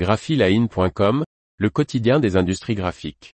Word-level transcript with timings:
graphiline.com, 0.00 1.24
le 1.58 1.68
quotidien 1.68 2.20
des 2.20 2.38
industries 2.38 2.74
graphiques. 2.74 3.34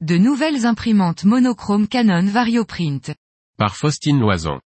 De 0.00 0.16
nouvelles 0.16 0.64
imprimantes 0.64 1.24
monochromes 1.24 1.88
Canon 1.88 2.24
Varioprint. 2.24 3.12
Par 3.58 3.76
Faustine 3.76 4.18
Loison. 4.18 4.60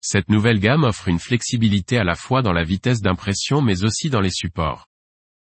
Cette 0.00 0.30
nouvelle 0.30 0.58
gamme 0.58 0.84
offre 0.84 1.08
une 1.08 1.18
flexibilité 1.18 1.98
à 1.98 2.04
la 2.04 2.14
fois 2.14 2.40
dans 2.40 2.54
la 2.54 2.64
vitesse 2.64 3.02
d'impression 3.02 3.60
mais 3.60 3.84
aussi 3.84 4.08
dans 4.08 4.22
les 4.22 4.30
supports. 4.30 4.86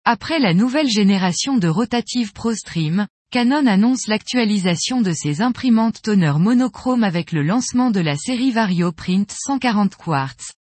Après 0.05 0.37
la 0.37 0.53
nouvelle 0.53 0.89
génération 0.89 1.57
de 1.57 1.67
rotatives 1.67 2.33
ProStream, 2.33 3.07
Canon 3.29 3.67
annonce 3.67 4.07
l'actualisation 4.07 5.01
de 5.01 5.11
ses 5.11 5.41
imprimantes 5.41 6.01
toner 6.01 6.31
monochrome 6.39 7.03
avec 7.03 7.33
le 7.33 7.43
lancement 7.43 7.91
de 7.91 7.99
la 7.99 8.15
série 8.15 8.51
VarioPrint 8.51 9.25
140 9.29 9.97
quartz. 9.97 10.53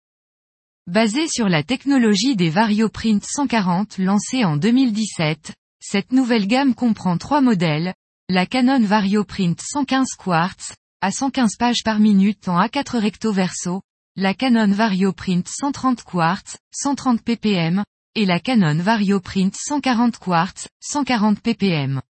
Basée 0.88 1.28
sur 1.28 1.48
la 1.48 1.62
technologie 1.62 2.36
des 2.36 2.50
VarioPrint 2.50 3.20
140 3.22 4.00
lancée 4.00 4.44
en 4.46 4.58
2017, 4.58 5.54
cette 5.80 6.12
nouvelle 6.12 6.48
gamme 6.48 6.74
comprend 6.74 7.20
trois 7.20 7.40
modèles, 7.42 7.94
la 8.30 8.48
Canon 8.48 8.82
VarioPrint 8.82 9.60
115 9.60 10.16
quartz, 10.18 10.74
à 11.02 11.12
115 11.12 11.58
pages 11.60 11.84
par 11.84 12.00
minute 12.00 12.48
en 12.48 12.60
A4 12.60 12.98
recto 12.98 13.32
verso, 13.32 13.84
la 14.16 14.34
Canon 14.34 14.72
VarioPrint 14.72 15.44
130 15.46 16.02
quartz, 16.02 16.58
130 16.72 17.22
ppm, 17.22 17.84
et 18.16 18.26
la 18.26 18.40
Canon 18.40 18.80
VarioPrint 18.80 19.52
140 19.54 20.18
quartz, 20.18 20.68
140 20.80 21.42
ppm. 21.42 22.02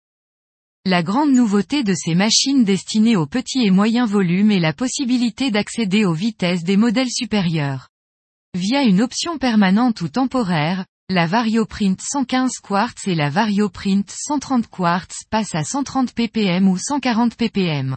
La 0.86 1.02
grande 1.02 1.32
nouveauté 1.32 1.82
de 1.82 1.94
ces 1.94 2.14
machines 2.14 2.62
destinées 2.62 3.16
aux 3.16 3.24
petits 3.24 3.64
et 3.64 3.70
moyens 3.70 4.06
volumes 4.06 4.50
est 4.50 4.60
la 4.60 4.74
possibilité 4.74 5.50
d'accéder 5.50 6.04
aux 6.04 6.12
vitesses 6.12 6.62
des 6.62 6.76
modèles 6.76 7.10
supérieurs. 7.10 7.88
Via 8.52 8.82
une 8.82 9.00
option 9.00 9.38
permanente 9.38 10.02
ou 10.02 10.10
temporaire, 10.10 10.84
la 11.08 11.26
VarioPrint 11.26 11.96
115 11.98 12.58
quartz 12.62 13.08
et 13.08 13.14
la 13.14 13.30
VarioPrint 13.30 14.04
130 14.08 14.66
quartz 14.66 15.24
passent 15.30 15.54
à 15.54 15.64
130 15.64 16.12
ppm 16.12 16.68
ou 16.68 16.76
140 16.76 17.34
ppm. 17.34 17.96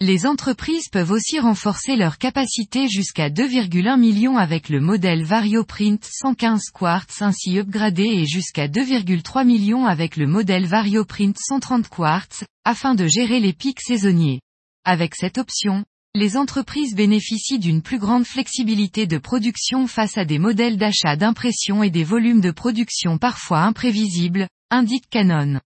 Les 0.00 0.26
entreprises 0.26 0.88
peuvent 0.88 1.12
aussi 1.12 1.38
renforcer 1.38 1.94
leur 1.94 2.18
capacité 2.18 2.88
jusqu'à 2.88 3.30
2,1 3.30 3.98
millions 3.98 4.36
avec 4.36 4.68
le 4.68 4.80
modèle 4.80 5.22
VarioPrint 5.22 5.98
115 6.02 6.70
quartz 6.74 7.22
ainsi 7.22 7.58
upgradé 7.58 8.02
et 8.02 8.26
jusqu'à 8.26 8.66
2,3 8.66 9.46
millions 9.46 9.86
avec 9.86 10.16
le 10.16 10.26
modèle 10.26 10.66
VarioPrint 10.66 11.34
130 11.38 11.88
quartz, 11.88 12.44
afin 12.64 12.96
de 12.96 13.06
gérer 13.06 13.38
les 13.38 13.52
pics 13.52 13.80
saisonniers. 13.80 14.40
Avec 14.84 15.14
cette 15.14 15.38
option, 15.38 15.84
les 16.16 16.36
entreprises 16.36 16.96
bénéficient 16.96 17.60
d'une 17.60 17.80
plus 17.80 17.98
grande 17.98 18.26
flexibilité 18.26 19.06
de 19.06 19.18
production 19.18 19.86
face 19.86 20.18
à 20.18 20.24
des 20.24 20.40
modèles 20.40 20.76
d'achat 20.76 21.14
d'impression 21.16 21.84
et 21.84 21.90
des 21.90 22.04
volumes 22.04 22.40
de 22.40 22.50
production 22.50 23.16
parfois 23.16 23.60
imprévisibles, 23.60 24.48
indique 24.70 25.08
Canon. 25.08 25.60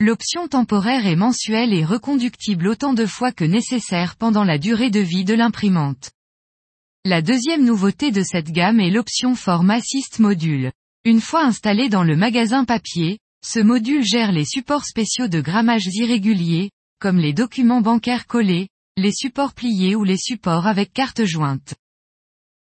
L'option 0.00 0.46
temporaire 0.46 1.08
est 1.08 1.16
mensuelle 1.16 1.74
et 1.74 1.84
reconductible 1.84 2.68
autant 2.68 2.94
de 2.94 3.04
fois 3.04 3.32
que 3.32 3.44
nécessaire 3.44 4.14
pendant 4.14 4.44
la 4.44 4.56
durée 4.56 4.90
de 4.90 5.00
vie 5.00 5.24
de 5.24 5.34
l'imprimante. 5.34 6.12
La 7.04 7.20
deuxième 7.20 7.64
nouveauté 7.64 8.12
de 8.12 8.22
cette 8.22 8.52
gamme 8.52 8.78
est 8.78 8.90
l'option 8.90 9.34
Form 9.34 9.70
Assist 9.70 10.20
Module. 10.20 10.70
Une 11.04 11.20
fois 11.20 11.44
installé 11.44 11.88
dans 11.88 12.04
le 12.04 12.14
magasin 12.14 12.64
papier, 12.64 13.18
ce 13.44 13.58
module 13.58 14.04
gère 14.04 14.30
les 14.30 14.44
supports 14.44 14.84
spéciaux 14.84 15.26
de 15.26 15.40
grammages 15.40 15.88
irréguliers, 15.92 16.70
comme 17.00 17.18
les 17.18 17.32
documents 17.32 17.80
bancaires 17.80 18.28
collés, 18.28 18.68
les 18.96 19.12
supports 19.12 19.52
pliés 19.52 19.96
ou 19.96 20.04
les 20.04 20.16
supports 20.16 20.68
avec 20.68 20.92
carte 20.92 21.24
jointe. 21.24 21.74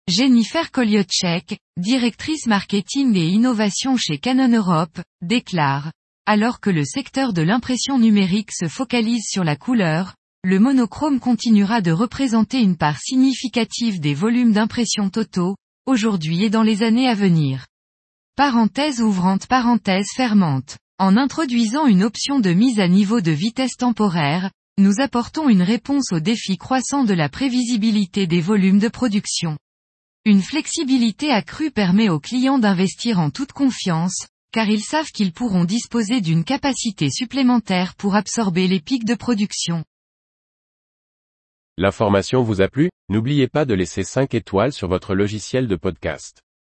Jennifer 0.08 0.72
Koliotchek, 0.72 1.60
directrice 1.76 2.46
marketing 2.46 3.18
et 3.18 3.28
innovation 3.28 3.98
chez 3.98 4.20
Canon 4.20 4.56
Europe, 4.56 5.02
déclare 5.22 5.92
alors 6.26 6.60
que 6.60 6.70
le 6.70 6.84
secteur 6.84 7.34
de 7.34 7.42
l'impression 7.42 8.00
numérique 8.00 8.52
se 8.52 8.68
focalise 8.68 9.26
sur 9.28 9.44
la 9.44 9.56
couleur, 9.56 10.16
le 10.44 10.60
monochrome 10.60 11.20
continuera 11.20 11.82
de 11.82 11.92
représenter 11.92 12.62
une 12.62 12.78
part 12.78 13.00
significative 13.00 14.00
des 14.00 14.14
volumes 14.14 14.52
d'impression 14.52 15.10
totaux, 15.10 15.56
aujourd'hui 15.86 16.44
et 16.44 16.50
dans 16.50 16.64
les 16.64 16.84
années 16.84 17.08
à 17.08 17.14
venir. 17.14 17.68
Parenthèse 18.36 19.02
ouvrante 19.02 19.48
parenthèse 19.48 20.08
fermante. 20.16 20.78
En 20.98 21.18
introduisant 21.18 21.88
une 21.88 22.04
option 22.04 22.40
de 22.40 22.52
mise 22.52 22.80
à 22.80 22.88
niveau 22.88 23.22
de 23.22 23.32
vitesse 23.32 23.76
temporaire, 23.78 24.52
nous 24.78 25.00
apportons 25.00 25.48
une 25.48 25.62
réponse 25.62 26.12
au 26.12 26.20
défi 26.20 26.58
croissant 26.58 27.04
de 27.04 27.14
la 27.14 27.30
prévisibilité 27.30 28.28
des 28.28 28.42
volumes 28.42 28.80
de 28.80 28.88
production. 28.88 29.58
Une 30.26 30.42
flexibilité 30.42 31.32
accrue 31.32 31.72
permet 31.72 32.10
aux 32.10 32.20
clients 32.20 32.60
d'investir 32.60 33.20
en 33.20 33.30
toute 33.30 33.52
confiance, 33.52 34.28
car 34.56 34.70
ils 34.70 34.82
savent 34.82 35.12
qu'ils 35.12 35.34
pourront 35.34 35.66
disposer 35.66 36.22
d'une 36.22 36.46
capacité 36.46 37.10
supplémentaire 37.10 37.94
pour 37.94 38.16
absorber 38.16 38.70
les 38.70 38.80
pics 38.80 39.04
de 39.04 39.14
production. 39.14 39.84
L'information 41.78 42.42
vous 42.42 42.62
a 42.62 42.70
plu? 42.70 42.90
N'oubliez 43.10 43.50
pas 43.50 43.66
de 43.66 43.74
laisser 43.74 44.06
5 44.06 44.34
étoiles 44.34 44.72
sur 44.72 44.88
votre 44.88 45.14
logiciel 45.14 45.68
de 45.68 45.76
podcast. 45.76 46.45